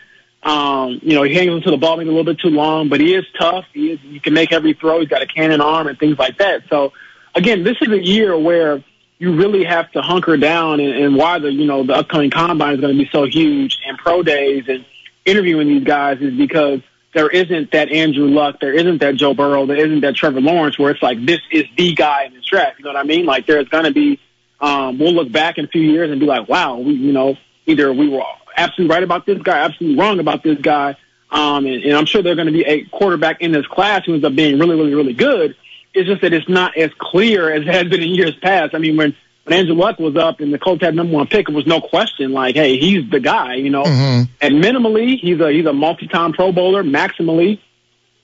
[0.42, 3.00] Um, you know, he hangs onto the ball maybe a little bit too long, but
[3.00, 3.64] he is tough.
[3.72, 5.00] He is, he can make every throw.
[5.00, 6.62] He's got a cannon arm and things like that.
[6.68, 6.92] So,
[7.34, 8.84] again, this is a year where
[9.18, 12.74] you really have to hunker down and, and why the, you know, the upcoming combine
[12.74, 14.84] is going to be so huge and pro days and
[15.28, 16.80] interviewing these guys is because
[17.14, 20.78] there isn't that Andrew Luck, there isn't that Joe Burrow, there isn't that Trevor Lawrence
[20.78, 22.78] where it's like this is the guy in this draft.
[22.78, 23.26] You know what I mean?
[23.26, 24.20] Like there's going to be,
[24.60, 27.36] um, we'll look back in a few years and be like, wow, we, you know,
[27.66, 28.22] either we were
[28.56, 30.96] absolutely right about this guy, absolutely wrong about this guy.
[31.30, 34.14] Um, and, and I'm sure there's going to be a quarterback in this class who
[34.14, 35.56] ends up being really, really, really good.
[35.94, 38.74] It's just that it's not as clear as it has been in years past.
[38.74, 39.16] I mean, when
[39.48, 41.80] when Andrew Luck was up and the Colts had number one pick, there was no
[41.80, 43.82] question like, hey, he's the guy, you know.
[43.84, 44.30] Mm-hmm.
[44.40, 46.82] And minimally, he's a he's a multi-time Pro Bowler.
[46.84, 47.60] Maximally,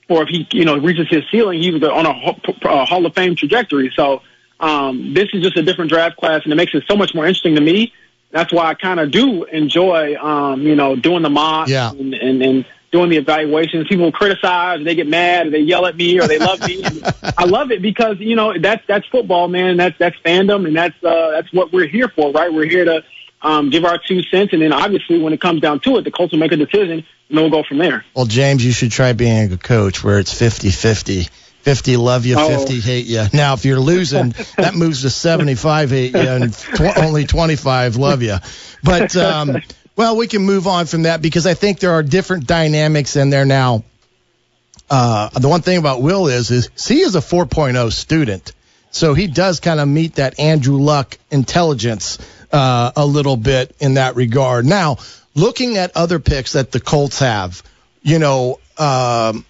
[0.07, 3.15] or if he you know reaches his ceiling, he's on a ho- uh, Hall of
[3.15, 3.91] Fame trajectory.
[3.95, 4.21] So
[4.59, 7.25] um, this is just a different draft class, and it makes it so much more
[7.25, 7.91] interesting to me.
[8.31, 11.91] That's why I kind of do enjoy, um, you know, doing the mock Yeah.
[11.91, 13.87] and, and, and doing the evaluations.
[13.87, 16.83] People criticize, they get mad, or they yell at me, or they love me.
[17.37, 19.77] I love it because you know that's that's football, man.
[19.77, 22.51] That's that's fandom, and that's uh, that's what we're here for, right?
[22.53, 23.03] We're here to
[23.41, 26.11] um, give our two cents, and then obviously when it comes down to it, the
[26.11, 28.03] Colts will make a decision, and we'll go from there.
[28.15, 31.29] Well, James, you should try being a coach where it's 50-50.
[31.29, 32.59] 50 love you, Oh.
[32.59, 33.23] 50 hate you.
[33.33, 38.21] Now, if you're losing, that moves to 75 hate you and tw- only 25 love
[38.21, 38.35] you.
[38.83, 39.57] But, um,
[39.95, 43.29] well, we can move on from that because I think there are different dynamics in
[43.29, 43.83] there now.
[44.89, 48.53] Uh, the one thing about Will is, is he is a 4.0 student.
[48.91, 52.17] So he does kind of meet that Andrew Luck intelligence
[52.51, 54.65] uh, a little bit in that regard.
[54.65, 54.97] Now,
[55.33, 57.61] looking at other picks that the Colts have,
[58.03, 59.45] you know, um,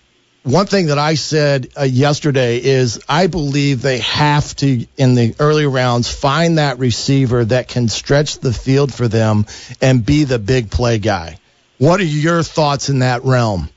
[0.46, 5.36] one thing that I said uh, yesterday is I believe they have to, in the
[5.40, 9.48] early rounds, find that receiver that can stretch the field for them
[9.82, 11.40] and be the big play guy.
[11.80, 13.70] What are your thoughts in that realm?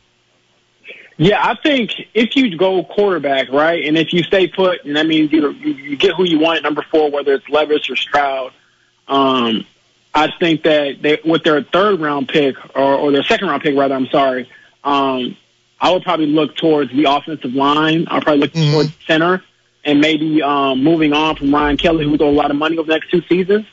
[1.17, 5.07] Yeah, I think if you go quarterback, right, and if you stay put, and that
[5.07, 8.53] means you, you get who you want at number four, whether it's Levis or Stroud.
[9.09, 9.67] Um,
[10.15, 13.75] I think that they, with their third round pick or, or their second round pick,
[13.75, 14.51] rather, I'm sorry.
[14.85, 15.37] Um,
[15.81, 18.07] I would probably look towards the offensive line.
[18.11, 18.73] I'll probably look Mhm.
[18.73, 19.43] towards center
[19.85, 22.89] and maybe um, moving on from Ryan Kelly, who throw a lot of money over
[22.89, 23.65] the next two seasons.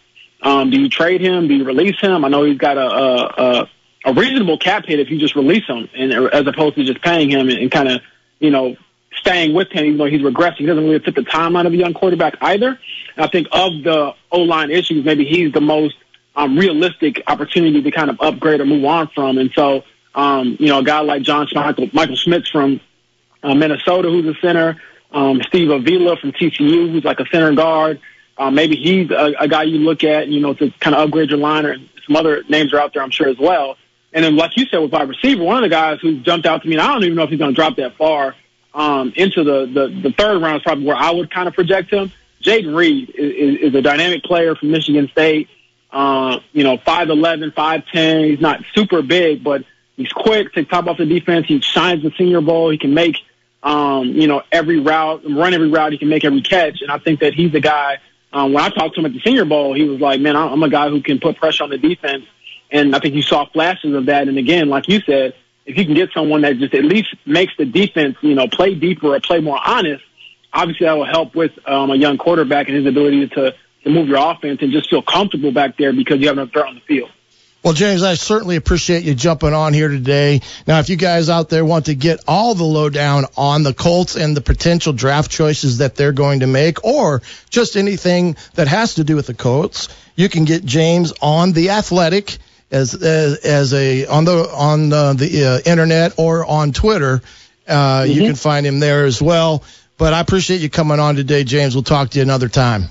[0.41, 1.47] Um, do you trade him?
[1.47, 2.23] Do you release him?
[2.23, 3.69] I know he's got a, a, a,
[4.05, 7.29] a reasonable cap hit if you just release him, and as opposed to just paying
[7.31, 8.01] him and, and kind of,
[8.39, 8.75] you know,
[9.15, 10.57] staying with him, even though he's regressing.
[10.57, 12.79] He doesn't really fit the timeline of a young quarterback either.
[13.15, 15.95] And I think of the O line issues, maybe he's the most
[16.35, 19.37] um, realistic opportunity to kind of upgrade or move on from.
[19.39, 19.83] And so,
[20.15, 22.79] um, you know, a guy like John Michael, Michael Schmitz from
[23.43, 27.99] uh, Minnesota, who's a center, um, Steve Avila from TCU, who's like a center guard.
[28.37, 31.29] Uh, maybe he's a, a guy you look at, you know, to kind of upgrade
[31.29, 31.65] your line.
[31.65, 33.77] Or some other names are out there, I'm sure, as well.
[34.13, 36.61] And then, like you said, with wide receiver, one of the guys who jumped out
[36.63, 38.35] to me, and I don't even know if he's going to drop that far
[38.73, 41.91] um, into the, the the third round is probably where I would kind of project
[41.91, 42.11] him.
[42.41, 45.49] Jayden Reed is, is, is a dynamic player from Michigan State.
[45.91, 48.29] Uh, you know, 5'11", 5'10".
[48.29, 49.63] He's not super big, but
[49.97, 51.47] he's quick, takes top off the defense.
[51.47, 52.69] He shines the senior bowl.
[52.69, 53.17] He can make,
[53.63, 55.91] um, you know, every route, run every route.
[55.91, 56.81] He can make every catch.
[56.81, 57.97] And I think that he's the guy
[58.33, 60.51] Um, when I talked to him at the Senior Bowl, he was like, "Man, I'm
[60.51, 62.25] I'm a guy who can put pressure on the defense,"
[62.69, 64.27] and I think you saw flashes of that.
[64.27, 65.33] And again, like you said,
[65.65, 68.75] if you can get someone that just at least makes the defense, you know, play
[68.75, 70.03] deeper or play more honest,
[70.51, 73.55] obviously that will help with um, a young quarterback and his ability to
[73.85, 76.67] to move your offense and just feel comfortable back there because you have no threat
[76.67, 77.11] on the field.
[77.65, 80.41] Well, James, I certainly appreciate you jumping on here today.
[80.67, 84.15] Now, if you guys out there want to get all the lowdown on the Colts
[84.15, 88.93] and the potential draft choices that they're going to make, or just anything that has
[88.93, 92.37] to do with the Colts, you can get James on the Athletic
[92.69, 97.23] as as, as a on the on the, the uh, internet or on Twitter.
[97.67, 99.63] Uh, You can find him there as well.
[99.97, 101.73] But I appreciate you coming on today, James.
[101.73, 102.89] We'll talk to you another time.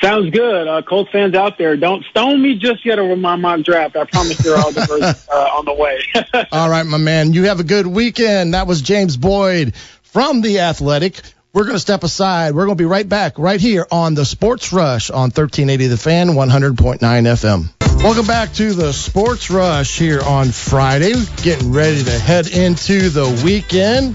[0.00, 0.68] Sounds good.
[0.68, 3.96] Uh, Colts fans out there, don't stone me just yet over my mock draft.
[3.96, 6.00] I promise you're all diverse, uh, on the way.
[6.52, 7.32] All right, my man.
[7.32, 8.54] You have a good weekend.
[8.54, 11.20] That was James Boyd from The Athletic.
[11.52, 12.54] We're going to step aside.
[12.54, 15.96] We're going to be right back right here on the Sports Rush on 1380 The
[15.96, 18.02] Fan, 100.9 FM.
[18.02, 21.14] Welcome back to the Sports Rush here on Friday.
[21.42, 24.14] Getting ready to head into the weekend.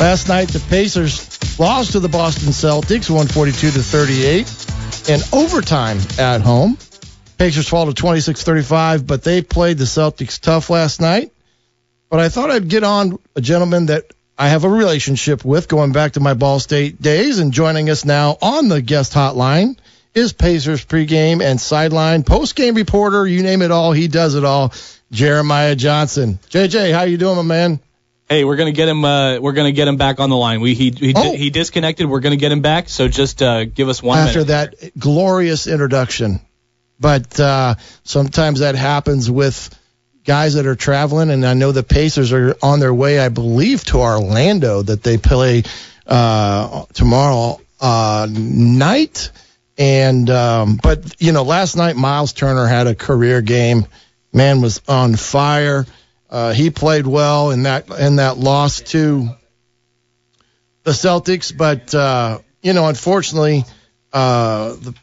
[0.00, 6.40] Last night, the Pacers lost to the Boston Celtics, 142 to 38, in overtime at
[6.40, 6.76] home.
[7.38, 11.32] Pacers fall to 26-35, but they played the Celtics tough last night.
[12.08, 14.04] But I thought I'd get on a gentleman that
[14.38, 18.04] I have a relationship with going back to my Ball State days and joining us
[18.04, 19.78] now on the guest hotline
[20.14, 23.26] is Pacers pregame and sideline postgame reporter.
[23.26, 24.72] You name it all, he does it all.
[25.12, 26.38] Jeremiah Johnson.
[26.50, 27.80] JJ, how you doing, my man?
[28.28, 29.04] Hey, we're gonna get him.
[29.04, 30.60] Uh, we're gonna get him back on the line.
[30.60, 31.32] We he he, Oh.
[31.32, 32.08] he disconnected.
[32.08, 32.88] We're gonna get him back.
[32.88, 36.40] So just uh, give us one after that glorious introduction.
[36.98, 39.70] But uh, sometimes that happens with
[40.24, 43.84] guys that are traveling, and I know the Pacers are on their way, I believe,
[43.86, 45.62] to Orlando that they play
[46.06, 49.30] uh, tomorrow uh, night.
[49.78, 53.86] And um, but you know, last night Miles Turner had a career game.
[54.32, 55.86] Man was on fire.
[56.28, 59.28] Uh, he played well in that in that loss to
[60.82, 63.64] the Celtics, but uh, you know, unfortunately,
[64.12, 64.94] uh, the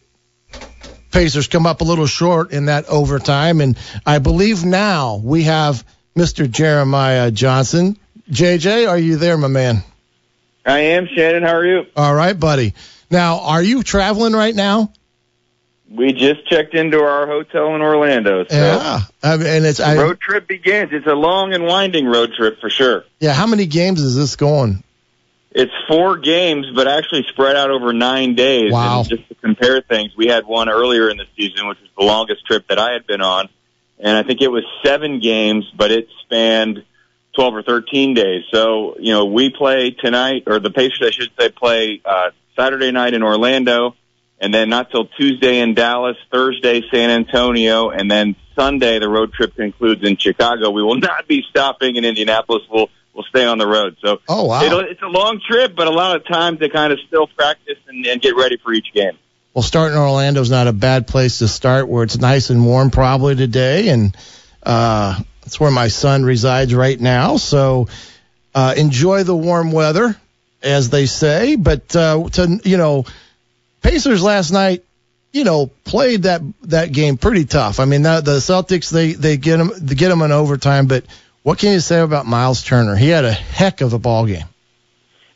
[1.11, 5.85] Pacers come up a little short in that overtime, and I believe now we have
[6.15, 6.49] Mr.
[6.49, 7.97] Jeremiah Johnson.
[8.29, 9.83] JJ, are you there, my man?
[10.65, 11.43] I am Shannon.
[11.43, 11.85] How are you?
[11.95, 12.73] All right, buddy.
[13.11, 14.91] Now, are you traveling right now?
[15.95, 19.95] We just checked into our hotel in Orlando, so Yeah, I mean, and it's I,
[19.95, 20.89] road trip begins.
[20.91, 23.03] It's a long and winding road trip for sure.
[23.19, 23.33] yeah.
[23.33, 24.83] How many games is this going?
[25.51, 28.71] It's four games, but actually spread out over nine days.
[28.71, 29.01] Wow.
[29.01, 32.03] And just to compare things, we had one earlier in the season, which was the
[32.05, 33.49] longest trip that I had been on,
[33.99, 36.83] and I think it was seven games, but it spanned
[37.35, 38.45] twelve or thirteen days.
[38.51, 42.89] So you know, we play tonight, or the Pacers, I should say, play uh, Saturday
[42.91, 43.95] night in Orlando,
[44.43, 49.31] and then not till Tuesday in Dallas, Thursday San Antonio, and then Sunday the road
[49.31, 50.69] trip concludes in Chicago.
[50.69, 52.63] We will not be stopping in Indianapolis.
[52.69, 53.95] We'll we'll stay on the road.
[54.03, 54.63] So Oh wow.
[54.63, 57.77] It'll, it's a long trip, but a lot of time to kind of still practice
[57.87, 59.17] and, and get ready for each game.
[59.53, 62.65] Well, starting in Orlando is not a bad place to start, where it's nice and
[62.65, 64.17] warm probably today, and
[64.63, 67.37] uh, that's where my son resides right now.
[67.37, 67.87] So
[68.53, 70.17] uh, enjoy the warm weather,
[70.61, 71.55] as they say.
[71.55, 73.05] But uh, to you know,
[73.83, 74.83] Pacers last night,
[75.33, 77.79] you know, played that that game pretty tough.
[77.79, 81.05] I mean, the, the Celtics they they get them they get them in overtime, but
[81.43, 82.95] what can you say about Miles Turner?
[82.95, 84.45] He had a heck of a ball game.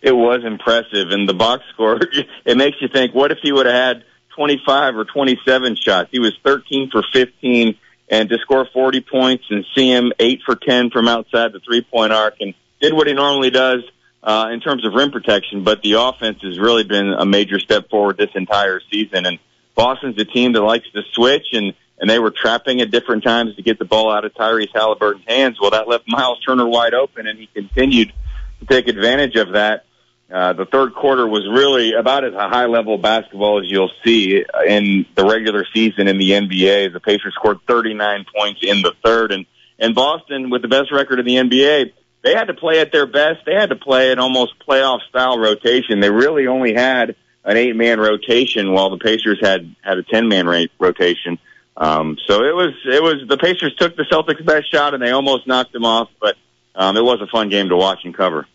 [0.02, 2.00] It was impressive, and the box score
[2.46, 4.04] it makes you think: what if he would have had
[4.36, 6.10] 25 or 27 shots?
[6.12, 7.76] He was 13 for 15,
[8.10, 12.14] and to score 40 points and see him eight for 10 from outside the three-point
[12.14, 13.84] arc, and did what he normally does
[14.24, 15.64] uh, in terms of rim protection.
[15.64, 19.40] But the offense has really been a major step forward this entire season, and
[19.76, 21.74] Boston's a team that likes to switch and.
[22.00, 25.26] And they were trapping at different times to get the ball out of Tyrese Halliburton's
[25.28, 25.58] hands.
[25.60, 28.14] Well, that left Miles Turner wide open, and he continued
[28.60, 29.86] to take advantage of that.
[30.32, 35.06] Uh, the third quarter was really about as high level basketball as you'll see in
[35.16, 36.92] the regular season in the NBA.
[36.92, 39.46] The Pacers scored 39 points in the third, and
[39.80, 41.94] and Boston, with the best record in the NBA,
[42.28, 43.46] they had to play at their best.
[43.46, 46.00] They had to play an almost playoff style rotation.
[46.00, 50.28] They really only had an eight man rotation, while the Pacers had had a 10
[50.28, 50.48] man
[50.80, 51.40] rotation.
[51.78, 55.12] Um, so it was it was the Pacers took the Celtics' best shot and they
[55.12, 56.36] almost knocked them off, but
[56.76, 58.48] um, it was a fun game to watch and cover.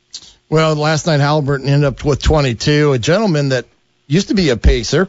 [0.48, 2.92] Well, last night Halliburton ended up with 22.
[2.92, 3.64] A gentleman that
[4.06, 5.08] used to be a Pacer,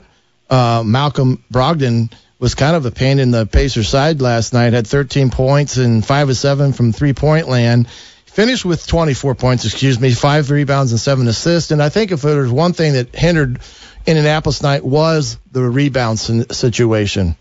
[0.50, 4.74] uh, Malcolm Brogdon, was kind of a pain in the Pacer side last night.
[4.74, 7.88] Had 13 points and five of seven from three point land.
[8.34, 11.72] Finished with 24 points, excuse me, five rebounds and seven assists.
[11.72, 13.60] And I think if there was one thing that hindered
[14.08, 17.36] Indianapolis night was the rebound situation.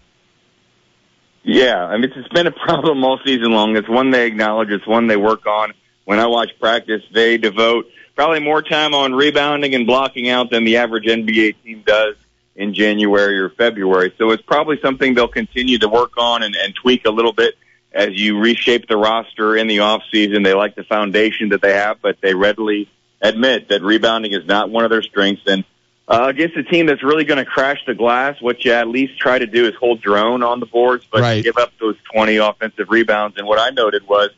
[1.45, 3.77] Yeah, I mean it's been a problem all season long.
[3.77, 4.71] It's one they acknowledge.
[4.71, 5.73] It's one they work on.
[6.05, 10.65] When I watch practice, they devote probably more time on rebounding and blocking out than
[10.65, 12.17] the average NBA team does
[12.55, 14.15] in January or February.
[14.19, 17.55] So it's probably something they'll continue to work on and, and tweak a little bit
[17.95, 20.43] as you reshape the roster in the off season.
[20.43, 22.89] They like the foundation that they have, but they readily
[23.21, 25.43] admit that rebounding is not one of their strengths.
[25.47, 25.65] And
[26.09, 29.19] uh, against a team that's really going to crash the glass, what you at least
[29.19, 31.45] try to do is hold your own on the boards, but Right.
[31.45, 33.37] give up those 20 offensive rebounds.
[33.39, 34.31] And what I noted was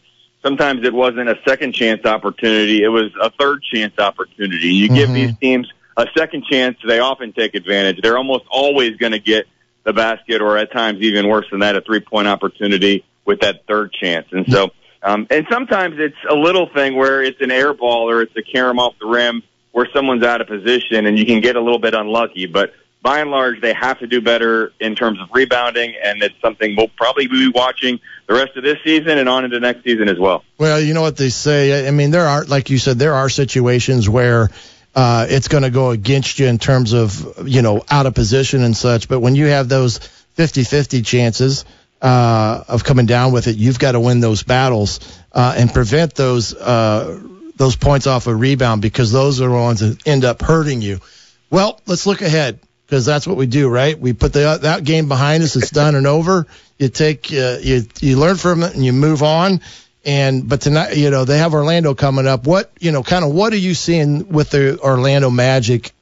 [0.42, 4.68] sometimes it wasn't a second chance opportunity, it was a third chance opportunity.
[4.68, 5.14] You give Mhm.
[5.14, 8.00] these teams a second chance, they often take advantage.
[8.02, 9.46] They're almost always going to get
[9.84, 13.66] the basket or at times even worse than that, a three point opportunity with that
[13.66, 14.26] third chance.
[14.32, 14.70] And so,
[15.02, 18.42] um, and sometimes it's a little thing where it's an air ball or it's a
[18.42, 21.78] carom off the rim where someone's out of position and you can get a little
[21.78, 22.46] bit unlucky.
[22.46, 22.72] But
[23.04, 26.74] by and large, they have to do better in terms of rebounding, and it's something
[26.74, 30.18] we'll probably be watching the rest of this season and on into next season as
[30.18, 30.42] well.
[30.56, 31.86] Well, you know what they say.
[31.86, 34.48] I mean, there are, like you said, there are situations where
[34.94, 38.62] uh, it's going to go against you in terms of, you know, out of position
[38.62, 39.06] and such.
[39.06, 39.98] But when you have those
[40.38, 41.66] 50-50 chances
[42.04, 45.00] uh, of coming down with it, you've got to win those battles
[45.32, 47.18] uh, and prevent those uh,
[47.56, 51.00] those points off a rebound because those are the ones that end up hurting you.
[51.48, 53.98] Well, let's look ahead because that's what we do, right?
[53.98, 56.46] We put the, that game behind us; it's done and over.
[56.78, 59.62] You take, uh, you you learn from it and you move on.
[60.04, 62.46] And but tonight, you know, they have Orlando coming up.
[62.46, 65.92] What you know, kind of what are you seeing with the Orlando Magic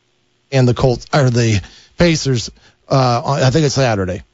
[0.51, 1.63] and the Colts or the
[1.97, 2.51] Pacers?
[2.89, 4.25] Uh, I think it's Saturday.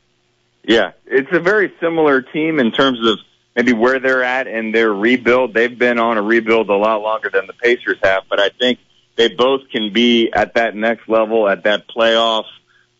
[0.68, 3.18] Yeah, it's a very similar team in terms of
[3.56, 5.54] maybe where they're at and their rebuild.
[5.54, 8.78] They've been on a rebuild a lot longer than the Pacers have, but I think
[9.16, 12.44] they both can be at that next level, at that playoff,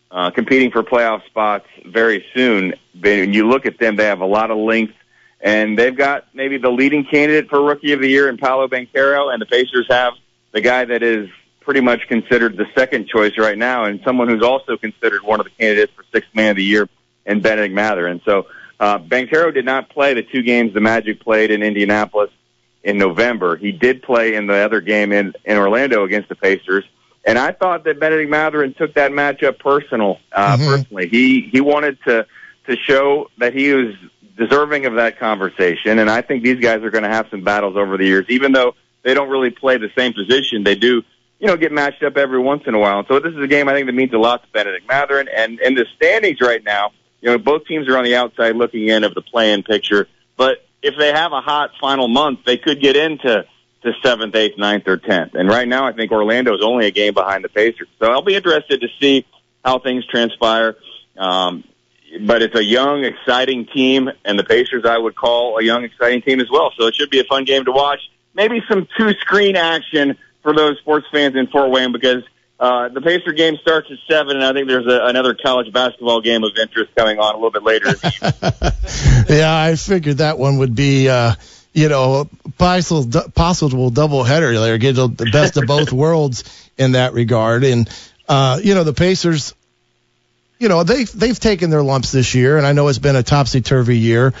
[0.09, 2.73] uh, competing for playoff spots very soon.
[2.99, 4.95] When you look at them, they have a lot of length,
[5.39, 9.31] and they've got maybe the leading candidate for Rookie of the Year in Paolo Banchero,
[9.31, 10.13] and the Pacers have
[10.53, 14.41] the guy that is pretty much considered the second choice right now, and someone who's
[14.41, 16.89] also considered one of the candidates for Sixth Man of the Year
[17.29, 18.07] and Benedict Mather.
[18.07, 18.47] And so
[18.79, 22.31] uh, Banchero did not play the two games the Magic played in Indianapolis
[22.83, 23.55] in November.
[23.55, 26.83] He did play in the other game in, in Orlando against the Pacers.
[27.25, 30.65] And I thought that Bennedict Mathurin took that matchup personal, uh, Mhm.
[30.67, 31.07] personally.
[31.09, 32.25] He, he wanted to,
[32.67, 33.93] to show that he was
[34.37, 35.99] deserving of that conversation.
[35.99, 38.53] And I think these guys are going to have some battles over the years, even
[38.53, 38.73] though
[39.03, 40.63] they don't really play the same position.
[40.63, 41.03] They do,
[41.39, 42.99] you know, get matched up every once in a while.
[42.99, 45.27] And so this is a game I think that means a lot to Bennedict Mathurin.
[45.35, 46.91] And in the standings right now,
[47.21, 50.07] you know, both teams are on the outside looking in of the play-in picture.
[50.37, 53.45] But if they have a hot final month, they could get into
[53.83, 55.35] to seventh, eighth, ninth, or tenth.
[55.35, 57.87] And right now, I think Orlando is only a game behind the Pacers.
[57.99, 59.25] So I'll be interested to see
[59.63, 60.75] how things transpire.
[61.17, 61.63] Um,
[62.21, 66.21] but it's a young, exciting team, and the Pacers I would call a young, exciting
[66.21, 66.71] team as well.
[66.77, 67.99] So it should be a fun game to watch.
[68.33, 72.23] Maybe some two-screen action for those sports fans in Fort Wayne because
[72.59, 76.19] uh, the Pacer game starts at seven, and I think there's a, another college basketball
[76.19, 77.93] game of interest coming on a little bit later.
[79.33, 81.35] yeah, I figured that one would be, uh,
[81.71, 86.43] you know, possible possible double header there, get the best of both worlds
[86.77, 87.63] in that regard.
[87.63, 87.89] And
[88.27, 89.53] uh, you know, the Pacers,
[90.57, 93.23] you know, they they've taken their lumps this year, and I know it's been a
[93.23, 94.33] topsy turvy year.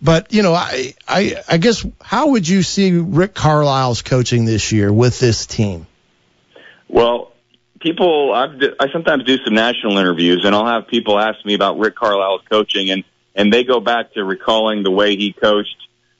[0.00, 4.72] But you know, I, I I guess how would you see Rick Carlisle's coaching this
[4.72, 5.86] year with this team?
[6.88, 7.32] Well,
[7.86, 11.78] people, I've, I sometimes do some national interviews, and I'll have people ask me about
[11.78, 13.04] Rick Carlisle's coaching, and
[13.36, 15.76] and they go back to recalling the way he coached,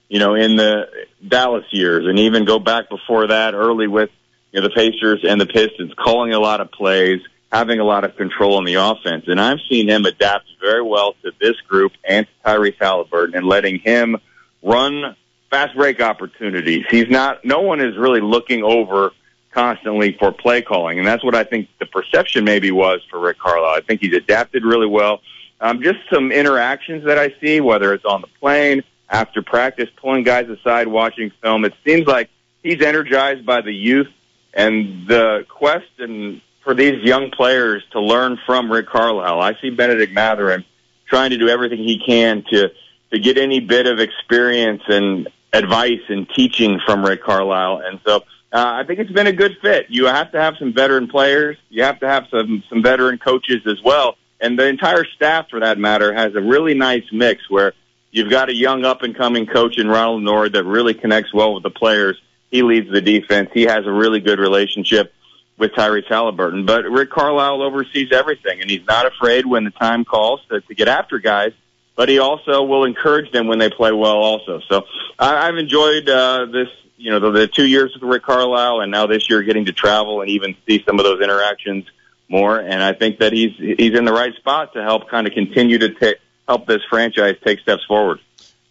[0.09, 0.85] you know, in the
[1.27, 4.11] Dallas years, and even go back before that, early with
[4.53, 8.05] you know the Pacers and the Pistons, calling a lot of plays, having a lot
[8.05, 11.93] of control on the offense, and I've seen him adapt very well to this group
[12.05, 14.19] and to Tyrese Halliburton, and letting him
[14.63, 15.17] run
[15.51, 16.85] fast break opportunities.
[16.89, 17.45] He's not.
[17.45, 19.11] No one is really looking over
[19.57, 23.39] constantly for play calling, and that's what I think the perception maybe was for Rick
[23.39, 23.75] Carlisle.
[23.75, 25.23] I think he's adapted really well.
[25.63, 30.25] Um, just some interactions that I see, whether it's on the plane, after practice, pulling
[30.25, 31.65] guys aside, watching film.
[31.65, 32.29] It seems like
[32.63, 34.09] he's energized by the youth
[34.53, 39.41] and the quest and for these young players to learn from Rick Carlisle.
[39.41, 40.67] I see Bennedict Mathurin
[41.09, 42.69] trying to do everything he can to
[43.13, 48.23] to get any bit of experience and advice and teaching from Rick Carlisle, and so.
[48.57, 49.89] Uh, I think it's been a good fit.
[49.91, 51.59] You have to have some veteran players.
[51.69, 55.61] You have to have some some veteran coaches as well, and the entire staff, for
[55.61, 57.75] that matter, has a really nice mix where
[58.13, 61.53] you've got a young up and coming coach in Ronald Nored that really connects well
[61.53, 62.17] with the players.
[62.51, 63.51] He leads the defense.
[63.53, 65.13] He has a really good relationship
[65.59, 66.65] with Tyrese Halliburton.
[66.65, 70.75] But Rick Carlisle oversees everything, and he's not afraid when the time calls to, to
[70.75, 71.53] get after guys.
[71.95, 74.61] But he also will encourage them when they play well, also.
[74.67, 74.87] So
[75.19, 79.07] I've enjoyed uh, this, you know, the, the two years with Rick Carlisle, and now
[79.07, 81.85] this year getting to travel and even see some of those interactions
[82.29, 82.59] more.
[82.59, 85.79] And I think that he's he's in the right spot to help kind of continue
[85.79, 86.19] to ta-
[86.49, 88.21] help this franchise take steps forward.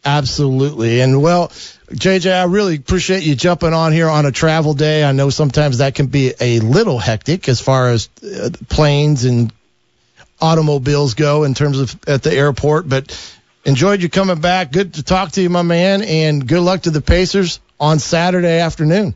[0.04, 1.02] Absolutely.
[1.02, 1.48] And well,
[1.90, 5.04] JJ, I really appreciate you jumping on here on a travel day.
[5.04, 9.52] I know sometimes that can be a little hectic as far as uh, planes and
[10.40, 14.72] automobiles go in terms of at the airport, but enjoyed you coming back.
[14.72, 18.60] Good to talk to you, my man, and good luck to the Pacers on Saturday
[18.60, 19.16] afternoon.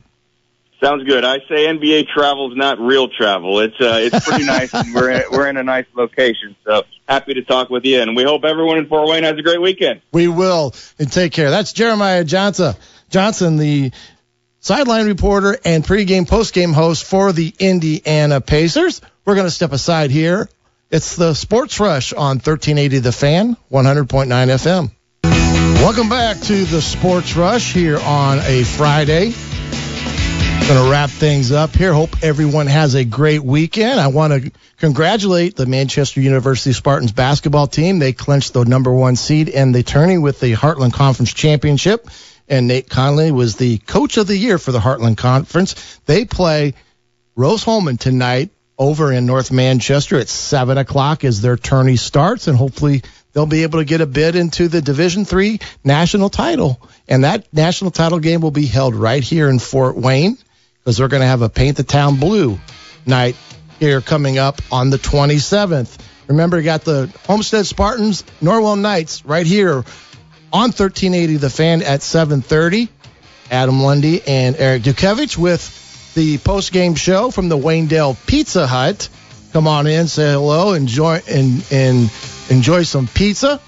[0.81, 1.25] Sounds good.
[1.25, 3.59] I say NBA travel is not real travel.
[3.59, 6.55] It's uh, it's pretty nice, and we're in, we're in a nice location.
[6.65, 9.41] So happy to talk with you, and we hope everyone in Fort Wayne has a
[9.41, 10.01] great weekend.
[10.13, 10.73] We will.
[10.97, 11.49] And take care.
[11.49, 12.75] That's Jeremiah Johnson,
[13.09, 13.91] Johnson, the
[14.61, 19.01] sideline reporter and pregame, postgame host for the Indiana Pacers.
[19.25, 20.49] We're going to step aside here.
[20.91, 24.91] It's the Sports Rush on 1380 The Fan, 100.9 FM.
[25.79, 29.31] Welcome back to the Sports Rush here on a Friday.
[29.31, 31.93] Going to wrap things up here.
[31.93, 33.97] Hope everyone has a great weekend.
[33.97, 37.97] I want to congratulate the Manchester University Spartans basketball team.
[37.97, 42.09] They clinched the number one seed in the tourney with the Heartland Conference Championship.
[42.49, 45.75] And Nate Conley was the coach of the year for the Heartland Conference.
[46.05, 46.73] They play
[47.37, 52.47] Rose-Hulman tonight over in North Manchester at 7 o'clock as their tourney starts.
[52.47, 53.01] And hopefully
[53.33, 56.81] they'll be able to get a bid into the Division Three national title.
[57.07, 60.37] And that national title game will be held right here in Fort Wayne
[60.79, 62.59] because they're going to have a Paint the Town Blue
[63.05, 63.35] night
[63.79, 65.97] here coming up on the 27th.
[66.27, 69.83] Remember, you got the Homestead Spartans, Norwell Knights right here
[70.51, 72.89] on 1380 The Fan at 7:30.
[73.51, 79.09] Adam Lundy and Eric Dukevich with the post-game show from the Waynedale Pizza Hut.
[79.53, 82.11] Come on in, say hello, enjoy and and
[82.49, 83.59] enjoy some pizza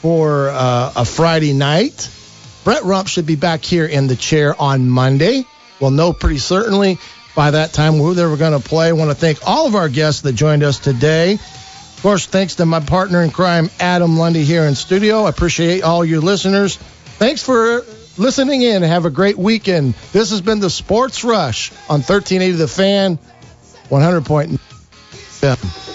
[0.00, 2.10] for uh, a Friday night.
[2.64, 5.44] Brett Rump should be back here in the chair on Monday.
[5.80, 6.98] We'll know pretty certainly
[7.34, 8.88] by that time who they were going to play.
[8.88, 11.34] I want to thank all of our guests that joined us today.
[11.34, 15.24] Of course, thanks to my partner in crime, Adam Lundy, here in studio.
[15.24, 16.76] I appreciate all your listeners.
[16.76, 17.84] Thanks for
[18.18, 18.82] listening in.
[18.82, 19.94] Have a great weekend.
[20.12, 23.18] This has been the Sports Rush on 1380 The Fan,
[23.88, 25.91] 100.7.